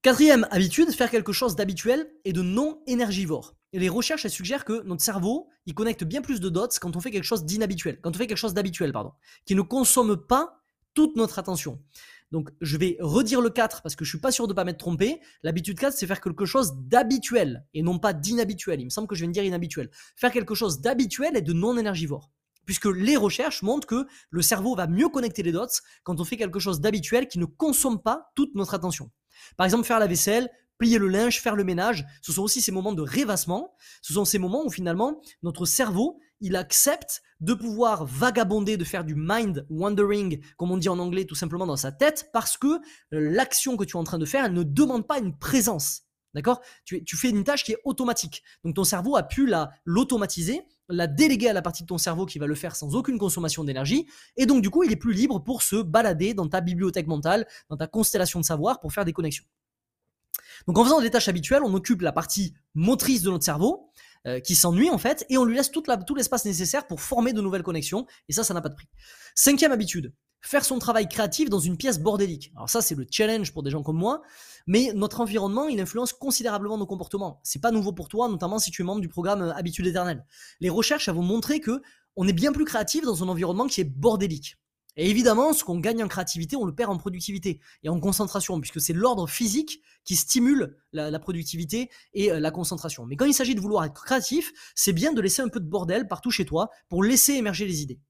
Quatrième 0.07 0.47
habitude, 0.53 0.93
faire 0.93 1.11
quelque 1.11 1.33
chose 1.33 1.57
d'habituel 1.57 2.09
et 2.25 2.33
de 2.33 2.41
non 2.41 2.81
énergivore. 2.87 3.57
Et 3.73 3.81
les 3.81 3.89
recherches 3.89 4.29
suggèrent 4.29 4.65
que 4.65 4.85
notre 4.85 5.03
cerveau, 5.03 5.49
connecte 5.75 6.05
bien 6.05 6.23
plus 6.23 6.39
de 6.39 6.49
dots 6.49 6.69
quand 6.81 6.95
on 6.95 7.01
fait 7.01 7.11
quelque 7.11 7.25
chose 7.25 7.45
d'inhabituel, 7.45 7.99
quand 8.01 8.15
on 8.15 8.17
fait 8.17 8.29
quelque 8.29 8.39
chose 8.39 8.55
d'habituel, 8.55 8.93
pardon, 8.93 9.11
qui 9.47 9.57
ne 9.57 9.63
consomme 9.63 10.17
pas 10.17 10.63
toute 10.95 11.17
notre 11.17 11.41
attention. 11.41 11.83
Donc 12.31 12.51
je 12.61 12.77
vais 12.77 12.97
redire 13.01 13.41
le 13.41 13.51
4 13.51 13.83
parce 13.83 13.97
que 13.97 14.05
je 14.05 14.11
suis 14.11 14.21
pas 14.21 14.31
sûr 14.31 14.47
de 14.47 14.55
pas 14.55 14.63
m'être 14.63 14.79
trompé. 14.79 15.21
L'habitude 15.43 15.77
4, 15.77 15.93
c'est 15.93 16.07
faire 16.07 16.21
quelque 16.21 16.47
chose 16.47 16.75
d'habituel 16.77 17.67
et 17.75 17.83
non 17.83 17.99
pas 17.99 18.13
d'inhabituel. 18.13 18.81
Il 18.81 18.85
me 18.85 18.91
semble 18.91 19.09
que 19.09 19.17
je 19.17 19.23
viens 19.23 19.29
de 19.31 19.33
dire 19.33 19.43
inhabituel. 19.43 19.91
Faire 20.15 20.31
quelque 20.31 20.55
chose 20.55 20.81
d'habituel 20.81 21.37
et 21.37 21.43
de 21.43 21.53
non 21.53 21.77
énergivore. 21.77 22.31
Puisque 22.65 22.87
les 22.87 23.17
recherches 23.17 23.63
montrent 23.63 23.89
que 23.89 24.07
le 24.31 24.43
cerveau 24.43 24.77
va 24.77 24.87
mieux 24.87 25.09
connecter 25.09 25.43
les 25.43 25.51
dots 25.51 25.67
quand 26.05 26.21
on 26.21 26.25
fait 26.25 26.37
quelque 26.37 26.61
chose 26.61 26.81
d'habituel 26.81 27.27
qui 27.27 27.41
ne 27.41 27.45
consomme 27.45 28.01
pas 28.01 28.31
toute 28.37 28.55
notre 28.55 28.75
attention. 28.75 29.11
Par 29.57 29.65
exemple, 29.65 29.85
faire 29.85 29.99
la 29.99 30.07
vaisselle, 30.07 30.51
plier 30.79 30.99
le 30.99 31.09
linge, 31.09 31.41
faire 31.41 31.57
le 31.57 31.65
ménage, 31.65 32.07
ce 32.23 32.33
sont 32.33 32.43
aussi 32.43 32.61
ces 32.61 32.73
moments 32.73 32.93
de 32.93 33.03
rêvassement. 33.03 33.75
Ce 34.03 34.13
sont 34.13 34.25
ces 34.25 34.39
moments 34.39 34.65
où 34.65 34.71
finalement 34.71 35.21
notre 35.43 35.65
cerveau, 35.65 36.21
il 36.41 36.57
accepte 36.57 37.23
de 37.41 37.55
pouvoir 37.55 38.05
vagabonder, 38.05 38.77
de 38.77 38.85
faire 38.85 39.05
du 39.05 39.15
mind 39.17 39.67
wandering, 39.71 40.43
comme 40.57 40.71
on 40.71 40.77
dit 40.77 40.89
en 40.89 40.99
anglais, 40.99 41.25
tout 41.25 41.35
simplement 41.35 41.67
dans 41.67 41.77
sa 41.77 41.93
tête, 41.93 42.31
parce 42.33 42.57
que 42.57 42.81
l'action 43.11 43.77
que 43.77 43.85
tu 43.85 43.97
es 43.97 44.01
en 44.01 44.05
train 44.05 44.19
de 44.19 44.25
faire, 44.27 44.45
elle 44.45 44.53
ne 44.53 44.63
demande 44.63 45.07
pas 45.07 45.19
une 45.19 45.37
présence. 45.37 46.03
D'accord? 46.35 46.61
Tu, 46.85 47.17
fais 47.17 47.31
une 47.31 47.45
tâche 47.45 47.65
qui 47.65 47.73
est 47.73 47.81
automatique. 47.85 48.43
Donc 48.63 48.77
ton 48.77 48.85
cerveau 48.85 49.17
a 49.17 49.23
pu 49.23 49.47
la 49.47 49.71
l'automatiser, 49.87 50.57
la 50.57 50.65
déléguer 50.89 51.49
à 51.49 51.53
la 51.53 51.63
partie 51.63 51.83
de 51.83 51.89
ton 51.89 51.99
cerveau 51.99 52.27
qui 52.27 52.39
va 52.39 52.47
le 52.47 52.55
faire 52.55 52.77
sans 52.77 52.95
aucune 52.95 53.19
consommation 53.19 53.65
d'énergie. 53.65 54.07
Et 54.37 54.47
donc 54.47 54.63
du 54.63 54.71
coup, 54.71 54.83
il 54.85 54.93
est 54.93 54.97
plus 54.97 55.13
libre 55.13 55.41
pour 55.41 55.63
se 55.63 55.77
balader 55.77 56.35
dans 56.35 56.49
ta 56.49 56.61
bibliothèque 56.61 57.07
mentale, 57.07 57.47
dans 57.69 57.77
ta 57.77 57.87
constellation 57.87 58.41
de 58.41 58.45
savoir 58.45 58.81
pour 58.81 58.93
faire 58.93 59.05
des 59.05 59.13
connexions. 59.13 59.45
Donc 60.67 60.79
en 60.79 60.85
faisant 60.85 61.01
des 61.01 61.11
tâches 61.11 61.29
habituelles, 61.29 61.63
on 61.65 61.75
occupe 61.75 62.03
la 62.03 62.13
partie 62.13 62.55
motrice 62.75 63.23
de 63.23 63.31
notre 63.31 63.45
cerveau, 63.45 63.91
euh, 64.27 64.41
qui 64.41 64.55
s'ennuie 64.55 64.91
en 64.91 64.99
fait, 64.99 65.27
et 65.29 65.39
on 65.39 65.45
lui 65.45 65.57
laisse 65.57 65.71
toute 65.71 65.89
tout 66.07 66.15
l'espace 66.15 66.45
nécessaire 66.45 66.87
pour 66.87 67.01
former 67.01 67.33
de 67.33 67.41
nouvelles 67.41 67.63
connexions, 67.63 68.07
et 68.29 68.33
ça, 68.33 68.45
ça 68.45 68.55
n'a 68.55 68.61
pas 68.61 68.69
de 68.69 68.75
prix. 68.75 68.89
Cinquième 69.35 69.73
habitude, 69.73 70.13
faire 70.41 70.65
son 70.65 70.79
travail 70.79 71.09
créatif 71.09 71.51
dans 71.51 71.59
une 71.59 71.77
pièce 71.77 71.99
bordélique. 71.99 72.53
Alors 72.57 72.71
ça, 72.71 72.81
c'est 72.81 72.95
le 72.95 73.07
challenge 73.11 73.53
pour 73.53 73.63
des 73.63 73.71
gens 73.71 73.83
comme 73.83 73.99
moi, 73.99 74.23
mais 74.67 74.93
notre 74.95 75.21
environnement, 75.21 75.69
il 75.69 75.81
influence 75.81 76.13
considérablement 76.13 76.79
nos 76.79 76.87
comportements. 76.87 77.41
C'est 77.43 77.61
pas 77.61 77.71
nouveau 77.71 77.93
pour 77.93 78.09
toi, 78.09 78.29
notamment 78.29 78.59
si 78.59 78.71
tu 78.71 78.83
es 78.83 78.85
membre 78.85 79.01
du 79.01 79.09
programme 79.09 79.43
euh, 79.43 79.55
Habitude 79.55 79.87
éternelle. 79.87 80.25
Les 80.61 80.71
recherches 80.71 81.09
vont 81.09 81.23
montrer 81.23 81.61
que 81.61 81.83
on 82.17 82.27
est 82.27 82.33
bien 82.33 82.53
plus 82.53 82.65
créatif 82.65 83.05
dans 83.05 83.23
un 83.23 83.29
environnement 83.29 83.67
qui 83.67 83.81
est 83.81 83.85
bordélique. 83.85 84.57
Et 84.97 85.11
évidemment, 85.11 85.53
ce 85.53 85.63
qu'on 85.63 85.79
gagne 85.79 86.03
en 86.03 86.09
créativité, 86.09 86.57
on 86.57 86.65
le 86.65 86.75
perd 86.75 86.91
en 86.91 86.97
productivité 86.97 87.61
et 87.83 87.89
en 87.89 88.01
concentration, 88.01 88.59
puisque 88.61 88.81
c'est 88.81 88.95
l'ordre 88.95 89.29
physique 89.29 89.83
qui 90.05 90.17
stimule 90.17 90.77
la, 90.93 91.19
productivité 91.19 91.91
et 92.15 92.33
euh, 92.33 92.41
la 92.41 92.51
concentration. 92.51 93.05
Mais 93.05 93.17
quand 93.17 93.27
il 93.27 93.35
s'agit 93.35 93.55
de 93.55 93.61
vouloir 93.61 93.85
être 93.85 94.03
créatif, 94.03 94.53
c'est 94.75 94.93
bien 94.93 95.13
de 95.13 95.21
laisser 95.21 95.43
un 95.43 95.49
peu 95.49 95.61
de 95.61 95.69
bordel 95.69 96.09
partout 96.09 96.31
chez 96.31 96.47
toi 96.47 96.71
pour 96.89 97.03
laisser 97.03 97.35
émerger 97.35 97.67
les 97.67 97.83
idées. 97.83 98.01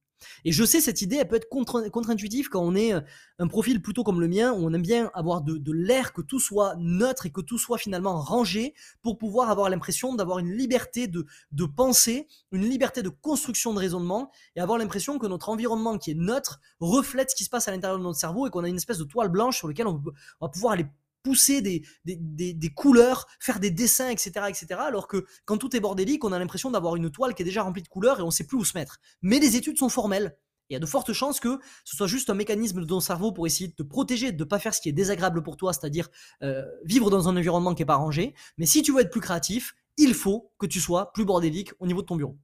Et 0.44 0.52
je 0.52 0.64
sais, 0.64 0.80
cette 0.80 1.02
idée, 1.02 1.16
elle 1.16 1.28
peut 1.28 1.36
être 1.36 1.48
contre-intuitive 1.48 2.48
quand 2.48 2.62
on 2.62 2.74
est 2.74 2.92
euh, 2.92 3.00
un 3.38 3.48
profil 3.48 3.82
plutôt 3.82 4.04
comme 4.04 4.20
le 4.20 4.28
mien, 4.28 4.52
où 4.52 4.66
on 4.66 4.72
aime 4.72 4.82
bien 4.82 5.10
avoir 5.14 5.42
de, 5.42 5.72
l'air, 5.72 6.12
que 6.12 6.22
tout 6.22 6.40
soit 6.40 6.74
neutre 6.78 7.26
et 7.26 7.30
que 7.30 7.40
tout 7.40 7.58
soit 7.58 7.78
finalement 7.78 8.20
rangé 8.20 8.74
pour 9.02 9.18
pouvoir 9.18 9.50
avoir 9.50 9.68
l'impression 9.68 10.14
d'avoir 10.14 10.38
une 10.38 10.52
liberté 10.52 11.06
de, 11.06 11.26
de 11.52 11.64
penser, 11.64 12.28
une 12.52 12.64
liberté 12.64 13.02
de 13.02 13.08
construction 13.08 13.74
de 13.74 13.78
raisonnement 13.78 14.30
et 14.54 14.60
avoir 14.60 14.78
l'impression 14.78 15.18
que 15.18 15.26
notre 15.26 15.48
environnement 15.48 15.98
qui 15.98 16.12
est 16.12 16.14
neutre 16.14 16.60
reflète 16.80 17.30
ce 17.30 17.36
qui 17.36 17.44
se 17.44 17.50
passe 17.50 17.69
à 17.69 17.72
l'intérieur 17.72 17.98
de 17.98 18.04
notre 18.04 18.19
cerveau 18.19 18.46
et 18.46 18.50
qu'on 18.50 18.64
a 18.64 18.69
une 18.69 18.76
espèce 18.76 18.98
de 18.98 19.04
toile 19.04 19.28
blanche 19.28 19.58
sur 19.58 19.69
laquelle 19.69 19.86
on 19.86 20.02
va 20.40 20.48
pouvoir 20.48 20.74
aller 20.74 20.86
pousser 21.26 21.61
des, 21.61 21.82
des, 22.05 22.55
des, 22.55 22.70
couleurs, 22.70 23.26
faire 23.40 23.58
des 23.58 23.73
dessins, 23.73 24.11
etc., 24.11 24.31
etc. 24.49 24.67
Alors 24.78 25.08
que 25.08 25.26
quand 25.44 25.58
tout 25.58 25.75
est 25.75 25.81
bordélique, 25.81 26.25
on 26.25 26.31
a 26.31 26.38
l'impression 26.38 26.70
d'avoir 26.70 26.94
une 26.94 27.11
toile 27.11 27.34
qui 27.34 27.43
est 27.43 27.44
déjà 27.44 27.64
remplie 27.64 27.82
de 27.82 27.88
couleurs 27.88 28.20
et 28.20 28.23
on 28.23 28.31
sait 28.31 28.44
plus 28.44 28.56
où 28.56 28.64
se 28.64 28.78
mettre. 28.78 29.00
Mais 29.23 29.40
les 29.40 29.56
études 29.56 29.76
sont 29.76 29.88
formelles. 29.88 30.37
Il 30.70 30.75
y 30.75 30.76
a 30.76 30.78
de 30.78 30.87
fortes 30.87 31.12
chances 31.12 31.40
que 31.40 31.58
ce 31.84 31.96
soit 31.96 32.06
juste 32.06 32.31
un 32.31 32.34
mécanisme 32.34 32.81
de 32.81 32.87
ton 32.87 33.00
cerveau 33.00 33.32
pour 33.32 33.44
essayer 33.44 33.67
de 33.67 33.75
te 33.75 33.82
protéger, 33.82 34.31
de 34.31 34.38
ne 34.38 34.49
pas 34.49 34.61
faire 34.61 34.73
ce 34.73 34.81
qui 34.81 34.88
est 34.88 34.93
désagréable 34.93 35.43
pour 35.43 35.56
toi, 35.56 35.73
c'est-à-dire 35.73 36.08
euh, 36.44 36.62
vivre 36.84 37.11
dans 37.11 37.29
un 37.29 37.37
environnement 37.37 37.75
qui 37.75 37.82
n'est 37.82 37.87
pas 37.87 37.96
rangé. 37.96 38.32
Mais 38.56 38.67
si 38.67 38.82
tu 38.82 38.93
veux 38.93 39.00
être 39.00 39.11
plus 39.11 39.20
créatif, 39.20 39.75
il 39.96 40.14
faut 40.14 40.52
que 40.58 40.67
tu 40.67 40.81
sois 40.81 41.12
plus 41.12 41.25
bordélique 41.25 41.72
au 41.81 41.88
niveau 41.88 42.02
de 42.02 42.06
ton 42.06 42.14
bureau. 42.14 42.38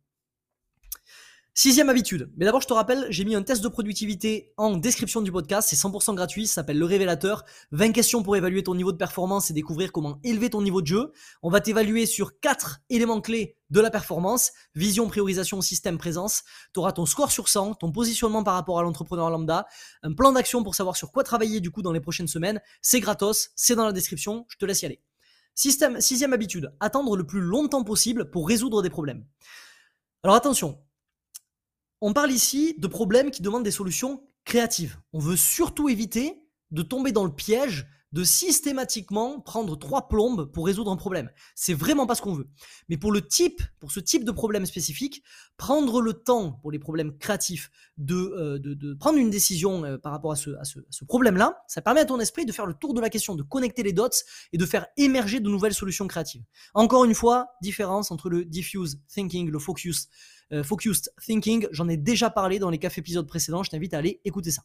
Sixième 1.54 1.90
habitude. 1.90 2.32
Mais 2.38 2.46
d'abord, 2.46 2.62
je 2.62 2.66
te 2.66 2.72
rappelle, 2.72 3.06
j'ai 3.10 3.26
mis 3.26 3.34
un 3.34 3.42
test 3.42 3.62
de 3.62 3.68
productivité 3.68 4.54
en 4.56 4.78
description 4.78 5.20
du 5.20 5.30
podcast. 5.30 5.68
C'est 5.68 5.76
100% 5.76 6.14
gratuit. 6.14 6.46
Ça 6.46 6.54
s'appelle 6.54 6.78
Le 6.78 6.86
Révélateur. 6.86 7.44
20 7.72 7.92
questions 7.92 8.22
pour 8.22 8.36
évaluer 8.36 8.62
ton 8.62 8.74
niveau 8.74 8.90
de 8.90 8.96
performance 8.96 9.50
et 9.50 9.52
découvrir 9.52 9.92
comment 9.92 10.18
élever 10.24 10.48
ton 10.48 10.62
niveau 10.62 10.80
de 10.80 10.86
jeu. 10.86 11.12
On 11.42 11.50
va 11.50 11.60
t'évaluer 11.60 12.06
sur 12.06 12.40
quatre 12.40 12.80
éléments 12.88 13.20
clés 13.20 13.58
de 13.68 13.80
la 13.80 13.90
performance. 13.90 14.52
Vision, 14.74 15.08
priorisation, 15.08 15.60
système, 15.60 15.98
présence. 15.98 16.42
Tu 16.72 16.80
auras 16.80 16.92
ton 16.92 17.04
score 17.04 17.30
sur 17.30 17.50
100, 17.50 17.74
ton 17.74 17.92
positionnement 17.92 18.42
par 18.42 18.54
rapport 18.54 18.78
à 18.78 18.82
l'entrepreneur 18.82 19.28
lambda, 19.28 19.66
un 20.02 20.14
plan 20.14 20.32
d'action 20.32 20.64
pour 20.64 20.74
savoir 20.74 20.96
sur 20.96 21.12
quoi 21.12 21.22
travailler 21.22 21.60
du 21.60 21.70
coup 21.70 21.82
dans 21.82 21.92
les 21.92 22.00
prochaines 22.00 22.28
semaines. 22.28 22.62
C'est 22.80 23.00
gratos. 23.00 23.50
C'est 23.56 23.74
dans 23.74 23.84
la 23.84 23.92
description. 23.92 24.46
Je 24.48 24.56
te 24.56 24.64
laisse 24.64 24.80
y 24.80 24.86
aller. 24.86 25.02
Système, 25.54 26.00
sixième 26.00 26.32
habitude. 26.32 26.72
Attendre 26.80 27.14
le 27.14 27.26
plus 27.26 27.42
longtemps 27.42 27.84
possible 27.84 28.30
pour 28.30 28.48
résoudre 28.48 28.80
des 28.80 28.88
problèmes. 28.88 29.26
Alors 30.22 30.36
attention, 30.36 30.78
on 32.02 32.12
parle 32.12 32.32
ici 32.32 32.74
de 32.78 32.88
problèmes 32.88 33.30
qui 33.30 33.42
demandent 33.42 33.62
des 33.62 33.70
solutions 33.70 34.22
créatives. 34.44 34.98
On 35.12 35.20
veut 35.20 35.36
surtout 35.36 35.88
éviter 35.88 36.42
de 36.72 36.82
tomber 36.82 37.12
dans 37.12 37.24
le 37.24 37.32
piège 37.32 37.86
de 38.12 38.24
systématiquement 38.24 39.40
prendre 39.40 39.76
trois 39.76 40.08
plombes 40.08 40.50
pour 40.52 40.66
résoudre 40.66 40.90
un 40.90 40.96
problème. 40.96 41.30
C'est 41.54 41.74
vraiment 41.74 42.06
pas 42.06 42.14
ce 42.14 42.22
qu'on 42.22 42.34
veut. 42.34 42.48
Mais 42.88 42.96
pour 42.96 43.12
le 43.12 43.26
type, 43.26 43.62
pour 43.80 43.92
ce 43.92 44.00
type 44.00 44.24
de 44.24 44.32
problème 44.32 44.66
spécifique, 44.66 45.22
prendre 45.56 46.00
le 46.00 46.12
temps 46.12 46.52
pour 46.62 46.70
les 46.70 46.78
problèmes 46.78 47.16
créatifs 47.18 47.70
de, 47.96 48.14
euh, 48.14 48.58
de, 48.58 48.94
prendre 48.94 49.18
une 49.18 49.30
décision 49.30 49.84
euh, 49.84 49.98
par 49.98 50.12
rapport 50.12 50.32
à 50.32 50.36
ce, 50.36 50.50
à 50.50 50.64
ce 50.64 51.04
problème-là, 51.04 51.62
ça 51.68 51.82
permet 51.82 52.00
à 52.00 52.04
ton 52.04 52.20
esprit 52.20 52.44
de 52.44 52.52
faire 52.52 52.66
le 52.66 52.74
tour 52.74 52.94
de 52.94 53.00
la 53.00 53.10
question, 53.10 53.34
de 53.34 53.42
connecter 53.42 53.82
les 53.82 53.92
dots 53.92 54.08
et 54.52 54.58
de 54.58 54.66
faire 54.66 54.86
émerger 54.96 55.40
de 55.40 55.48
nouvelles 55.48 55.74
solutions 55.74 56.06
créatives. 56.06 56.42
Encore 56.74 57.04
une 57.04 57.14
fois, 57.14 57.48
différence 57.62 58.10
entre 58.10 58.28
le 58.28 58.44
diffuse 58.44 59.00
thinking, 59.08 59.50
le 59.50 59.58
focus 59.58 60.08
euh, 60.52 60.62
focused 60.62 61.10
Thinking. 61.24 61.66
J'en 61.70 61.88
ai 61.88 61.96
déjà 61.96 62.28
parlé 62.30 62.58
dans 62.58 62.70
les 62.70 62.78
cafés 62.78 63.00
épisodes 63.00 63.26
précédents. 63.26 63.62
Je 63.62 63.70
t'invite 63.70 63.94
à 63.94 63.98
aller 63.98 64.20
écouter 64.24 64.50
ça. 64.50 64.62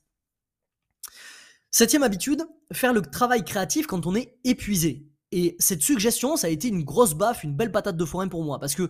Septième 1.71 2.03
habitude, 2.03 2.43
faire 2.71 2.93
le 2.93 3.01
travail 3.01 3.43
créatif 3.43 3.87
quand 3.87 4.05
on 4.07 4.15
est 4.15 4.37
épuisé. 4.43 5.07
Et 5.31 5.55
cette 5.59 5.81
suggestion, 5.81 6.37
ça 6.37 6.47
a 6.47 6.49
été 6.49 6.69
une 6.69 6.83
grosse 6.83 7.13
baffe, 7.13 7.43
une 7.43 7.55
belle 7.55 7.71
patate 7.71 7.97
de 7.97 8.05
forain 8.05 8.27
pour 8.27 8.43
moi. 8.43 8.59
Parce 8.59 8.75
que 8.75 8.89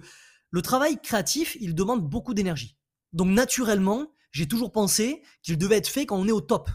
le 0.52 0.62
travail 0.62 1.02
créatif, 1.02 1.58
il 1.60 1.76
demande 1.76 2.08
beaucoup 2.08 2.34
d'énergie. 2.34 2.78
Donc 3.14 3.30
naturellement, 3.30 4.08
j'ai 4.32 4.48
toujours 4.48 4.72
pensé 4.72 5.24
qu'il 5.42 5.58
devait 5.58 5.78
être 5.78 5.88
fait 5.88 6.06
quand 6.06 6.18
on 6.18 6.28
est 6.28 6.32
au 6.32 6.42
top. 6.42 6.70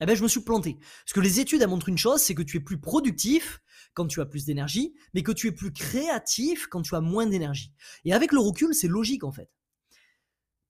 Eh 0.00 0.06
bien, 0.06 0.14
je 0.14 0.22
me 0.22 0.28
suis 0.28 0.40
planté. 0.40 0.74
Parce 0.74 1.12
que 1.14 1.20
les 1.20 1.40
études, 1.40 1.62
elles 1.62 1.68
montrent 1.68 1.88
une 1.88 1.98
chose, 1.98 2.20
c'est 2.20 2.34
que 2.34 2.42
tu 2.42 2.56
es 2.56 2.60
plus 2.60 2.80
productif 2.80 3.60
quand 3.94 4.06
tu 4.06 4.20
as 4.20 4.26
plus 4.26 4.44
d'énergie, 4.44 4.94
mais 5.14 5.22
que 5.22 5.32
tu 5.32 5.46
es 5.46 5.52
plus 5.52 5.72
créatif 5.72 6.66
quand 6.66 6.82
tu 6.82 6.96
as 6.96 7.00
moins 7.00 7.26
d'énergie. 7.26 7.72
Et 8.04 8.12
avec 8.12 8.32
le 8.32 8.40
recul, 8.40 8.74
c'est 8.74 8.88
logique 8.88 9.22
en 9.22 9.32
fait. 9.32 9.48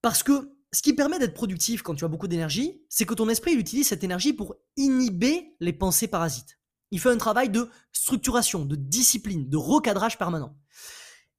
Parce 0.03 0.23
que 0.23 0.53
ce 0.75 0.83
qui 0.83 0.93
permet 0.93 1.21
d'être 1.21 1.35
productif 1.35 1.83
quand 1.83 1.95
tu 1.95 2.05
as 2.05 2.09
beaucoup 2.09 2.27
d'énergie, 2.27 2.83
c'est 2.89 3.07
que 3.07 3.15
ton 3.15 3.29
esprit 3.29 3.53
il 3.53 3.61
utilise 3.61 3.87
cette 3.87 4.03
énergie 4.03 4.33
pour 4.33 4.57
inhiber 4.77 5.55
les 5.61 5.73
pensées 5.73 6.09
parasites. 6.09 6.59
Il 6.91 6.99
fait 6.99 7.11
un 7.11 7.17
travail 7.17 7.49
de 7.49 7.71
structuration, 7.93 8.65
de 8.65 8.75
discipline, 8.75 9.49
de 9.49 9.57
recadrage 9.57 10.19
permanent. 10.19 10.59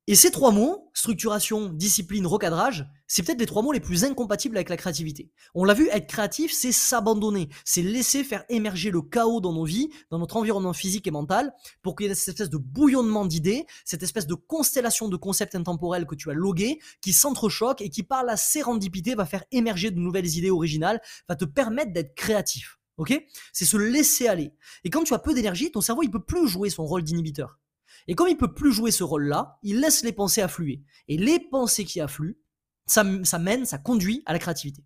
Et 0.08 0.14
ces 0.14 0.30
trois 0.30 0.52
mots, 0.52 0.92
structuration, 0.94 1.70
discipline, 1.70 2.28
recadrage, 2.28 2.86
c'est 3.08 3.24
peut-être 3.24 3.40
les 3.40 3.48
trois 3.48 3.64
mots 3.64 3.72
les 3.72 3.80
plus 3.80 4.04
incompatibles 4.04 4.56
avec 4.56 4.70
la 4.70 4.78
créativité. 4.78 5.32
On 5.56 5.64
l'a 5.64 5.74
vu, 5.74 5.90
être 5.92 6.06
créatif, 6.06 6.54
c'est 6.54 6.72
s'abandonner, 6.72 7.50
c'est 7.64 7.82
laisser 7.82 8.24
faire 8.24 8.46
émerger 8.50 8.92
le 8.92 9.02
chaos 9.02 9.42
dans 9.42 9.52
nos 9.52 9.64
vies, 9.64 9.90
dans 10.12 10.20
notre 10.20 10.38
environnement 10.38 10.74
physique 10.74 11.08
et 11.08 11.12
mental, 11.12 11.54
pour 11.82 11.96
qu'il 11.96 12.06
y 12.06 12.12
ait 12.12 12.14
cette 12.14 12.36
espèce 12.36 12.52
de 12.52 12.58
bouillonnement 12.58 13.26
d'idées, 13.26 13.66
cette 13.84 14.04
espèce 14.04 14.28
de 14.28 14.36
constellation 14.36 15.08
de 15.08 15.18
concepts 15.18 15.56
intemporels 15.56 16.06
que 16.06 16.14
tu 16.14 16.30
as 16.30 16.36
logués, 16.36 16.78
qui 17.02 17.12
s'entrechoquent 17.12 17.82
et 17.82 17.90
qui 17.90 18.04
par 18.04 18.24
la 18.24 18.38
sérendipité 18.38 19.16
va 19.16 19.26
faire 19.26 19.44
émerger 19.52 19.90
de 19.90 20.00
nouvelles 20.00 20.38
idées 20.38 20.52
originales, 20.52 21.02
va 21.28 21.36
te 21.36 21.46
permettre 21.46 21.94
d'être 21.94 22.14
créatif. 22.14 22.78
Ok? 22.98 23.26
C'est 23.54 23.66
se 23.66 23.76
laisser 23.76 24.28
aller. 24.28 24.54
Et 24.84 24.92
quand 24.92 25.04
tu 25.04 25.16
as 25.16 25.20
peu 25.20 25.34
d'énergie, 25.34 25.72
ton 25.72 25.82
cerveau 25.82 26.04
il 26.04 26.12
peut 26.12 26.24
plus 26.24 26.48
jouer 26.48 26.70
son 26.70 26.86
rôle 26.86 27.02
d'inhibiteur. 27.02 27.58
Et 28.08 28.16
comme 28.16 28.28
il 28.28 28.38
peut 28.38 28.54
plus 28.54 28.72
jouer 28.72 28.92
ce 28.92 29.04
rôle-là, 29.04 29.58
il 29.64 29.80
laisse 29.80 30.04
les 30.04 30.12
pensées 30.12 30.42
affluer. 30.42 30.84
Et 31.08 31.18
les 31.18 31.40
pensées 31.40 31.86
qui 31.86 32.00
affluent, 32.00 32.38
ça, 32.86 33.04
mène, 33.04 33.66
ça 33.66 33.78
conduit 33.78 34.22
à 34.26 34.34
la 34.34 34.40
créativité. 34.40 34.84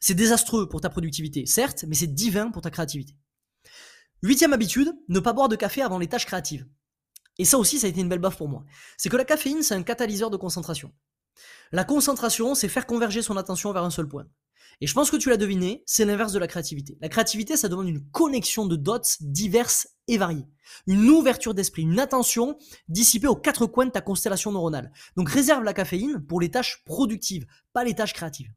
C'est 0.00 0.14
désastreux 0.14 0.68
pour 0.68 0.80
ta 0.80 0.90
productivité, 0.90 1.46
certes, 1.46 1.84
mais 1.88 1.94
c'est 1.94 2.12
divin 2.12 2.50
pour 2.50 2.62
ta 2.62 2.70
créativité. 2.70 3.16
Huitième 4.22 4.52
habitude, 4.52 4.92
ne 5.08 5.20
pas 5.20 5.32
boire 5.32 5.48
de 5.48 5.56
café 5.56 5.82
avant 5.82 5.98
les 5.98 6.08
tâches 6.08 6.26
créatives. 6.26 6.66
Et 7.38 7.44
ça 7.44 7.58
aussi, 7.58 7.78
ça 7.78 7.86
a 7.86 7.90
été 7.90 8.00
une 8.00 8.08
belle 8.08 8.18
baffe 8.18 8.36
pour 8.36 8.48
moi. 8.48 8.64
C'est 8.96 9.08
que 9.08 9.16
la 9.16 9.24
caféine, 9.24 9.62
c'est 9.62 9.74
un 9.74 9.82
catalyseur 9.82 10.30
de 10.30 10.36
concentration. 10.36 10.92
La 11.72 11.84
concentration, 11.84 12.54
c'est 12.54 12.68
faire 12.68 12.86
converger 12.86 13.22
son 13.22 13.36
attention 13.36 13.72
vers 13.72 13.84
un 13.84 13.90
seul 13.90 14.08
point. 14.08 14.26
Et 14.80 14.86
je 14.86 14.94
pense 14.94 15.10
que 15.10 15.16
tu 15.16 15.30
l'as 15.30 15.36
deviné, 15.36 15.82
c'est 15.86 16.04
l'inverse 16.04 16.32
de 16.32 16.38
la 16.38 16.46
créativité. 16.46 16.98
La 17.00 17.08
créativité, 17.08 17.56
ça 17.56 17.68
demande 17.68 17.88
une 17.88 18.04
connexion 18.10 18.66
de 18.66 18.76
dots 18.76 18.98
diverses 19.20 19.88
et 20.08 20.18
variées. 20.18 20.46
Une 20.86 21.08
ouverture 21.08 21.54
d'esprit, 21.54 21.82
une 21.82 22.00
attention 22.00 22.56
dissipée 22.88 23.26
aux 23.26 23.36
quatre 23.36 23.66
coins 23.66 23.86
de 23.86 23.90
ta 23.90 24.00
constellation 24.00 24.52
neuronale. 24.52 24.92
Donc 25.16 25.28
réserve 25.28 25.64
la 25.64 25.74
caféine 25.74 26.24
pour 26.26 26.40
les 26.40 26.50
tâches 26.50 26.82
productives, 26.84 27.46
pas 27.72 27.84
les 27.84 27.94
tâches 27.94 28.14
créatives. 28.14 28.50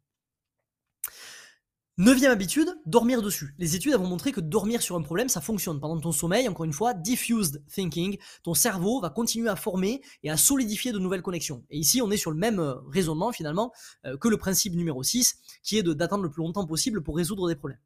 Neuvième 1.99 2.31
habitude, 2.31 2.79
dormir 2.85 3.23
dessus. 3.23 3.55
Les 3.57 3.75
études 3.75 3.95
vont 3.95 4.05
montré 4.05 4.31
que 4.31 4.39
dormir 4.39 4.83
sur 4.83 4.95
un 4.95 5.01
problème, 5.01 5.29
ça 5.29 5.41
fonctionne. 5.41 5.79
Pendant 5.79 5.99
ton 5.99 6.11
sommeil, 6.11 6.47
encore 6.47 6.65
une 6.65 6.73
fois, 6.73 6.93
diffused 6.93 7.63
thinking, 7.73 8.19
ton 8.43 8.53
cerveau 8.53 9.01
va 9.01 9.09
continuer 9.09 9.49
à 9.49 9.55
former 9.55 10.03
et 10.21 10.29
à 10.29 10.37
solidifier 10.37 10.91
de 10.91 10.99
nouvelles 10.99 11.23
connexions. 11.23 11.65
Et 11.71 11.79
ici, 11.79 11.99
on 12.03 12.11
est 12.11 12.17
sur 12.17 12.29
le 12.29 12.37
même 12.37 12.59
euh, 12.59 12.75
raisonnement 12.87 13.31
finalement 13.31 13.73
euh, 14.05 14.15
que 14.15 14.27
le 14.27 14.37
principe 14.37 14.75
numéro 14.75 15.01
6, 15.01 15.39
qui 15.63 15.79
est 15.79 15.81
d'attendre 15.81 16.21
le 16.21 16.29
plus 16.29 16.43
longtemps 16.43 16.67
possible 16.67 17.01
pour 17.01 17.17
résoudre 17.17 17.47
des 17.47 17.55
problèmes. 17.55 17.79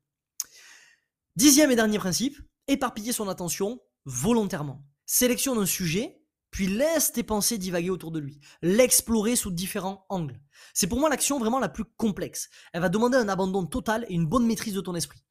Dixième 1.37 1.71
et 1.71 1.77
dernier 1.77 1.97
principe, 1.97 2.35
éparpiller 2.67 3.13
son 3.13 3.29
attention 3.29 3.79
volontairement. 4.03 4.83
Sélection 5.05 5.55
d'un 5.55 5.65
sujet 5.65 6.20
puis 6.51 6.67
laisse 6.67 7.11
tes 7.11 7.23
pensées 7.23 7.57
divaguer 7.57 7.89
autour 7.89 8.11
de 8.11 8.19
lui, 8.19 8.39
l'explorer 8.61 9.35
sous 9.35 9.51
différents 9.51 10.05
angles. 10.09 10.39
C'est 10.73 10.87
pour 10.87 10.99
moi 10.99 11.09
l'action 11.09 11.39
vraiment 11.39 11.59
la 11.59 11.69
plus 11.69 11.85
complexe. 11.97 12.49
Elle 12.73 12.81
va 12.81 12.89
demander 12.89 13.17
un 13.17 13.29
abandon 13.29 13.65
total 13.65 14.05
et 14.09 14.13
une 14.13 14.27
bonne 14.27 14.45
maîtrise 14.45 14.73
de 14.73 14.81
ton 14.81 14.95
esprit. 14.95 15.23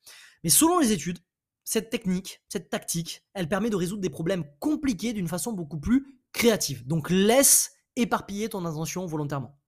Mais 0.43 0.51
selon 0.51 0.79
les 0.79 0.93
études, 0.93 1.19
cette 1.65 1.91
technique, 1.91 2.43
cette 2.49 2.71
tactique, 2.71 3.23
elle 3.35 3.49
permet 3.49 3.71
de 3.71 3.77
résoudre 3.77 4.01
des 4.01 4.11
problèmes 4.11 4.45
compliqués 4.59 5.13
d'une 5.13 5.29
façon 5.29 5.53
beaucoup 5.53 5.79
plus 5.79 6.19
créative. 6.33 6.87
Donc 6.87 7.11
laisse 7.11 7.73
éparpiller 7.97 8.49
ton 8.49 8.65
attention 8.65 9.07
volontairement. 9.07 9.61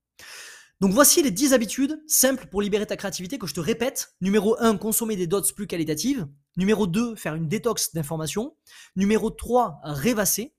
Donc 0.81 0.91
voici 0.91 1.23
les 1.23 1.31
10 1.31 1.53
habitudes 1.53 2.03
simples 2.09 2.49
pour 2.49 2.61
libérer 2.61 2.87
ta 2.87 2.97
créativité 2.97 3.39
que 3.39 3.47
je 3.47 3.55
te 3.55 3.61
répète. 3.61 4.17
Numéro 4.21 4.57
1, 4.59 4.79
consommer 4.79 5.15
des 5.15 5.29
dots 5.29 5.43
plus 5.55 5.69
qualitatives. 5.69 6.27
Numéro 6.57 6.89
2, 6.89 7.15
faire 7.15 7.37
une 7.37 7.47
détox 7.47 7.95
d'informations. 7.95 8.57
Numéro 8.97 9.31
3, 9.31 9.79
rêvasser. 9.85 10.57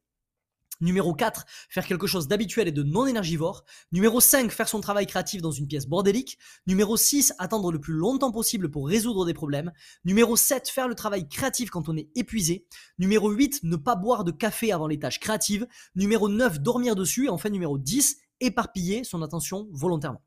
Numéro 0.83 1.13
4, 1.13 1.45
faire 1.69 1.87
quelque 1.87 2.07
chose 2.07 2.27
d'habituel 2.27 2.67
et 2.67 2.73
de 2.73 2.83
non 2.83 3.07
énergivore. 3.07 3.63
Numéro 3.93 4.19
5, 4.19 4.51
faire 4.51 4.67
son 4.67 4.81
travail 4.81 5.07
créatif 5.07 5.41
dans 5.41 5.51
une 5.51 5.65
pièce 5.65 5.87
bordélique. 5.87 6.37
Numéro 6.67 6.97
6, 6.97 7.33
attendre 7.39 7.71
le 7.71 7.79
plus 7.79 7.93
longtemps 7.93 8.31
possible 8.31 8.69
pour 8.69 8.87
résoudre 8.87 9.25
des 9.25 9.33
problèmes. 9.33 9.71
Numéro 10.03 10.35
7, 10.35 10.69
faire 10.69 10.89
le 10.89 10.95
travail 10.95 11.29
créatif 11.29 11.69
quand 11.69 11.87
on 11.87 11.95
est 11.95 12.09
épuisé. 12.15 12.67
Numéro 12.99 13.31
8, 13.31 13.61
ne 13.63 13.77
pas 13.77 13.95
boire 13.95 14.25
de 14.25 14.31
café 14.31 14.73
avant 14.73 14.87
les 14.87 14.99
tâches 14.99 15.21
créatives. 15.21 15.65
Numéro 15.95 16.27
9, 16.27 16.59
dormir 16.59 16.95
dessus. 16.95 17.27
Et 17.27 17.29
enfin 17.29 17.49
numéro 17.49 17.77
10, 17.77 18.17
éparpiller 18.41 19.05
son 19.05 19.21
attention 19.21 19.69
volontairement. 19.71 20.21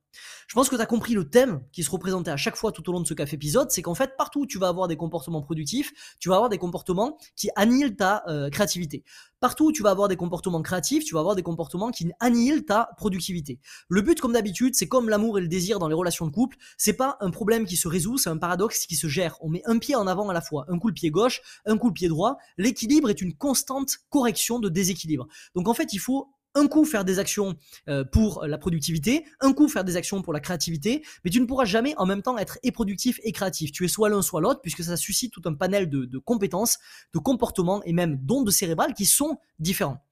Je 0.49 0.54
pense 0.54 0.68
que 0.68 0.76
tu 0.76 0.82
as 0.82 0.87
compris 0.87 1.14
le 1.14 1.28
thème 1.28 1.62
qui 1.73 1.82
se 1.82 1.90
représentait 1.90 2.30
à 2.30 2.37
chaque 2.37 2.56
fois 2.56 2.73
tout 2.73 2.88
au 2.88 2.92
long 2.92 3.00
de 3.00 3.06
ce 3.06 3.14
café 3.14 3.37
épisode, 3.37 3.70
c'est 3.70 3.82
qu'en 3.82 3.94
fait, 3.94 4.16
partout 4.16 4.40
où 4.40 4.46
tu 4.46 4.58
vas 4.58 4.68
avoir 4.68 4.88
des 4.88 4.96
comportements 4.96 5.42
productifs, 5.42 5.92
tu 6.20 6.28
vas 6.28 6.37
avoir 6.37 6.49
des 6.49 6.58
comportements 6.58 7.18
qui 7.35 7.50
annihilent 7.56 7.96
ta 7.96 8.23
euh, 8.28 8.49
créativité. 8.50 9.04
Partout 9.40 9.66
où 9.66 9.73
tu 9.73 9.82
vas 9.82 9.90
avoir 9.90 10.08
des 10.08 10.16
comportements 10.16 10.62
créatifs, 10.62 11.04
tu 11.04 11.14
vas 11.14 11.20
avoir 11.20 11.35
des 11.35 11.42
comportements 11.42 11.90
qui 11.90 12.11
annihilent 12.20 12.64
ta 12.64 12.90
productivité. 12.96 13.61
Le 13.88 14.00
but, 14.00 14.20
comme 14.20 14.32
d'habitude, 14.32 14.75
c'est 14.75 14.88
comme 14.88 15.08
l'amour 15.08 15.38
et 15.38 15.40
le 15.42 15.49
désir 15.49 15.78
dans 15.78 15.88
les 15.88 15.94
relations 15.94 16.26
de 16.26 16.30
couple, 16.30 16.56
c'est 16.78 16.94
pas 16.94 17.18
un 17.20 17.30
problème 17.30 17.66
qui 17.66 17.76
se 17.76 17.87
résout, 17.88 18.16
c'est 18.16 18.30
un 18.30 18.38
paradoxe 18.38 18.87
qui 18.87 18.96
se 18.96 19.08
gère. 19.08 19.37
On 19.40 19.50
met 19.50 19.62
un 19.66 19.78
pied 19.78 19.94
en 19.94 20.06
avant 20.06 20.28
à 20.30 20.32
la 20.32 20.40
fois, 20.40 20.64
un 20.68 20.78
coup 20.78 20.88
le 20.88 20.94
pied 20.94 21.11
gauche, 21.11 21.42
un 21.66 21.76
coup 21.76 21.88
le 21.88 21.92
pied 21.92 22.08
droit. 22.08 22.38
L'équilibre 22.56 23.11
est 23.11 23.20
une 23.20 23.35
constante 23.35 23.99
correction 24.11 24.58
de 24.58 24.68
déséquilibre. 24.68 25.26
Donc 25.54 25.68
en 25.68 25.75
fait, 25.75 25.92
il 25.92 25.99
faut 25.99 26.28
un 26.56 26.66
coup 26.66 26.84
faire 26.84 27.04
des 27.04 27.18
actions 27.18 27.54
euh, 27.88 28.04
pour 28.04 28.44
la 28.46 28.58
productivité, 28.58 29.25
un 29.40 29.52
coup 29.52 29.68
faire 29.68 29.84
des 29.84 29.96
actions 29.96 30.22
pour 30.22 30.32
la 30.32 30.40
créativité, 30.40 31.04
mais 31.25 31.30
tu 31.30 31.40
ne 31.40 31.46
pourras 31.46 31.66
jamais 31.66 31.94
en 31.98 32.06
même 32.06 32.22
temps 32.22 32.38
être 32.38 32.58
et 32.62 32.72
productif 32.72 33.20
et 33.22 33.32
créatif. 33.32 33.70
Tu 33.70 33.84
es 33.84 33.88
soit 33.88 34.08
l'un 34.08 34.22
soit 34.22 34.40
l'autre, 34.40 34.60
puisque 34.62 34.82
ça 34.82 34.96
suscite 34.96 35.32
tout 35.32 35.42
un 35.44 35.54
panel 35.54 35.88
de, 35.88 36.18
compétences, 36.18 36.78
de 37.12 37.18
comportements 37.18 37.82
et 37.84 37.92
même 37.92 38.16
d'ondes 38.16 38.50
cérébrales 38.50 38.94
qui 38.94 39.04
sont 39.04 39.38
différents. 39.58 40.02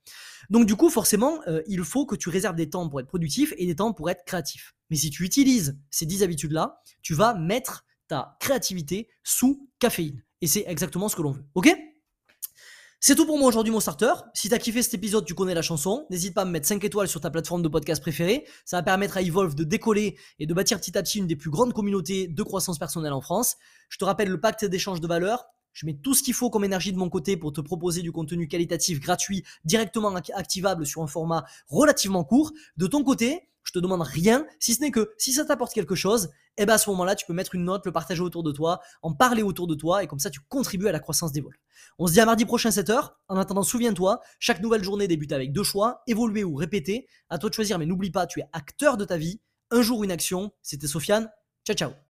Donc 0.51 0.67
du 0.67 0.77
coup, 0.77 0.91
forcément, 0.91 1.41
euh, 1.49 1.63
il 1.67 1.83
faut 1.83 2.05
que 2.05 2.15
tu 2.15 2.29
réserves 2.29 2.57
des 2.57 2.69
temps 2.69 2.89
pour 2.89 3.01
être 3.01 3.07
productif 3.07 3.55
et 3.57 3.67
des 3.67 3.77
temps 3.77 3.95
pour 3.95 4.11
être 4.11 4.25
créatif. 4.27 4.75
Mais 4.91 4.97
si 4.97 5.11
tu 5.11 5.25
utilises 5.25 5.79
ces 5.91 6.05
10 6.05 6.23
habitudes-là, 6.23 6.83
tu 7.01 7.15
vas 7.15 7.35
mettre 7.35 7.87
ta 8.07 8.37
créativité 8.41 9.09
sous 9.23 9.69
caféine. 9.79 10.23
Et 10.43 10.47
c'est 10.47 10.65
exactement 10.67 11.09
ce 11.09 11.17
que 11.17 11.23
l'on 11.23 11.31
veut. 11.31 11.45
Ok? 11.55 11.75
C'est 13.07 13.17
tout 13.17 13.27
pour 13.27 13.39
moi 13.39 13.49
aujourd'hui, 13.49 13.71
mon 13.71 13.81
starter. 13.81 14.15
Si 14.33 14.49
t'as 14.49 14.57
kiffé 14.57 14.83
cet 14.83 14.95
épisode, 14.95 15.27
tu 15.27 15.35
connais 15.35 15.53
la 15.53 15.61
chanson. 15.61 16.07
N'hésite 16.09 16.33
pas 16.33 16.41
à 16.41 16.45
me 16.47 16.51
mettre 16.51 16.67
5 16.67 16.83
étoiles 16.85 17.07
sur 17.07 17.21
ta 17.21 17.29
plateforme 17.29 17.61
de 17.61 17.69
podcast 17.69 18.01
préférée. 18.01 18.47
Ça 18.65 18.79
va 18.79 18.83
permettre 18.83 19.19
à 19.19 19.21
Evolve 19.21 19.55
de 19.55 19.63
décoller 19.63 20.17
et 20.39 20.47
de 20.47 20.55
bâtir 20.55 20.81
petit 20.81 20.97
à 20.97 21.03
petit 21.03 21.19
une 21.19 21.27
des 21.27 21.37
plus 21.37 21.51
grandes 21.51 21.75
communautés 21.75 22.29
de 22.29 22.43
croissance 22.43 22.79
personnelle 22.79 23.13
en 23.13 23.21
France. 23.21 23.57
Je 23.91 23.99
te 23.99 24.07
rappelle 24.07 24.31
le 24.31 24.41
pacte 24.41 24.65
d'échange 24.65 25.03
de 25.03 25.07
valeur. 25.07 25.45
Je 25.75 25.85
mets 25.85 25.99
tout 26.03 26.15
ce 26.15 26.23
qu'il 26.23 26.33
faut 26.33 26.49
comme 26.49 26.65
énergie 26.65 26.95
de 26.95 26.97
mon 26.97 27.11
côté 27.11 27.37
pour 27.37 27.53
te 27.53 27.61
proposer 27.61 28.01
du 28.01 28.11
contenu 28.11 28.49
qualitatif 28.49 29.01
gratuit, 29.01 29.45
directement 29.67 30.15
activable 30.15 30.87
sur 30.87 31.03
un 31.03 31.07
format 31.07 31.45
relativement 31.69 32.25
court. 32.25 32.53
De 32.79 32.87
ton 32.87 33.05
côté, 33.05 33.51
je 33.65 33.73
te 33.73 33.81
demande 33.81 34.01
rien, 34.01 34.47
si 34.61 34.73
ce 34.73 34.81
n'est 34.81 34.91
que 34.91 35.13
si 35.19 35.35
ça 35.35 35.45
t'apporte 35.45 35.75
quelque 35.75 35.95
chose, 35.95 36.31
eh 36.57 36.67
ben 36.67 36.75
à 36.75 36.79
ce 36.79 36.89
moment-là, 36.91 37.15
tu 37.15 37.27
peux 37.27 37.33
mettre 37.33 37.55
une 37.55 37.65
note, 37.65 37.85
le 37.87 37.93
partager 37.93 38.21
autour 38.21 38.43
de 38.43 38.53
toi, 38.53 38.81
en 39.03 39.13
parler 39.13 39.43
autour 39.43 39.67
de 39.67 39.75
toi, 39.75 40.03
et 40.03 40.07
comme 40.07 40.19
ça, 40.19 40.31
tu 40.31 40.41
contribues 40.49 40.89
à 40.89 40.93
la 40.93 41.01
croissance 41.01 41.33
des 41.33 41.41
vols. 41.41 41.59
On 41.99 42.07
se 42.07 42.13
dit 42.13 42.21
à 42.21 42.27
mardi 42.27 42.45
prochain 42.45 42.71
7h. 42.71 43.11
En 43.29 43.37
attendant, 43.37 43.63
souviens-toi, 43.63 44.21
chaque 44.39 44.61
nouvelle 44.61 44.85
journée 44.85 45.09
débute 45.09 45.33
avec 45.33 45.53
deux 45.53 45.65
choix, 45.65 46.03
évoluer 46.07 46.45
ou 46.45 46.55
répéter. 46.55 47.07
À 47.29 47.39
toi 47.39 47.51
de 47.51 47.55
choisir, 47.55 47.79
mais 47.79 47.87
n'oublie 47.87 48.11
pas, 48.11 48.27
tu 48.27 48.41
es 48.41 48.45
acteur 48.53 48.97
de 48.97 49.05
ta 49.05 49.17
vie. 49.17 49.41
Un 49.71 49.83
jour, 49.83 50.05
une 50.05 50.13
action. 50.13 50.53
C'était 50.63 50.87
Sofiane. 50.87 51.31
Ciao, 51.67 51.77
ciao. 51.77 52.04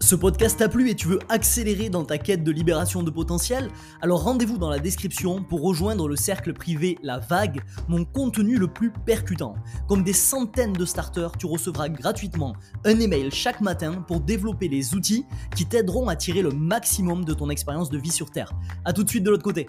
Ce 0.00 0.14
podcast 0.14 0.58
t'a 0.58 0.68
plu 0.68 0.88
et 0.88 0.94
tu 0.94 1.08
veux 1.08 1.18
accélérer 1.28 1.90
dans 1.90 2.04
ta 2.04 2.18
quête 2.18 2.44
de 2.44 2.52
libération 2.52 3.02
de 3.02 3.10
potentiel? 3.10 3.68
Alors 4.00 4.22
rendez-vous 4.22 4.56
dans 4.56 4.70
la 4.70 4.78
description 4.78 5.42
pour 5.42 5.60
rejoindre 5.62 6.08
le 6.08 6.16
cercle 6.16 6.54
privé 6.54 6.98
La 7.02 7.18
Vague, 7.18 7.60
mon 7.88 8.04
contenu 8.04 8.56
le 8.56 8.68
plus 8.68 8.90
percutant. 8.90 9.56
Comme 9.88 10.04
des 10.04 10.12
centaines 10.12 10.72
de 10.72 10.84
starters, 10.84 11.32
tu 11.36 11.46
recevras 11.46 11.88
gratuitement 11.88 12.54
un 12.84 12.98
email 13.00 13.30
chaque 13.30 13.60
matin 13.60 14.04
pour 14.06 14.20
développer 14.20 14.68
les 14.68 14.94
outils 14.94 15.26
qui 15.54 15.66
t'aideront 15.66 16.08
à 16.08 16.16
tirer 16.16 16.42
le 16.42 16.50
maximum 16.50 17.24
de 17.24 17.34
ton 17.34 17.50
expérience 17.50 17.90
de 17.90 17.98
vie 17.98 18.12
sur 18.12 18.30
Terre. 18.30 18.52
A 18.84 18.92
tout 18.92 19.04
de 19.04 19.10
suite 19.10 19.24
de 19.24 19.30
l'autre 19.30 19.42
côté. 19.42 19.66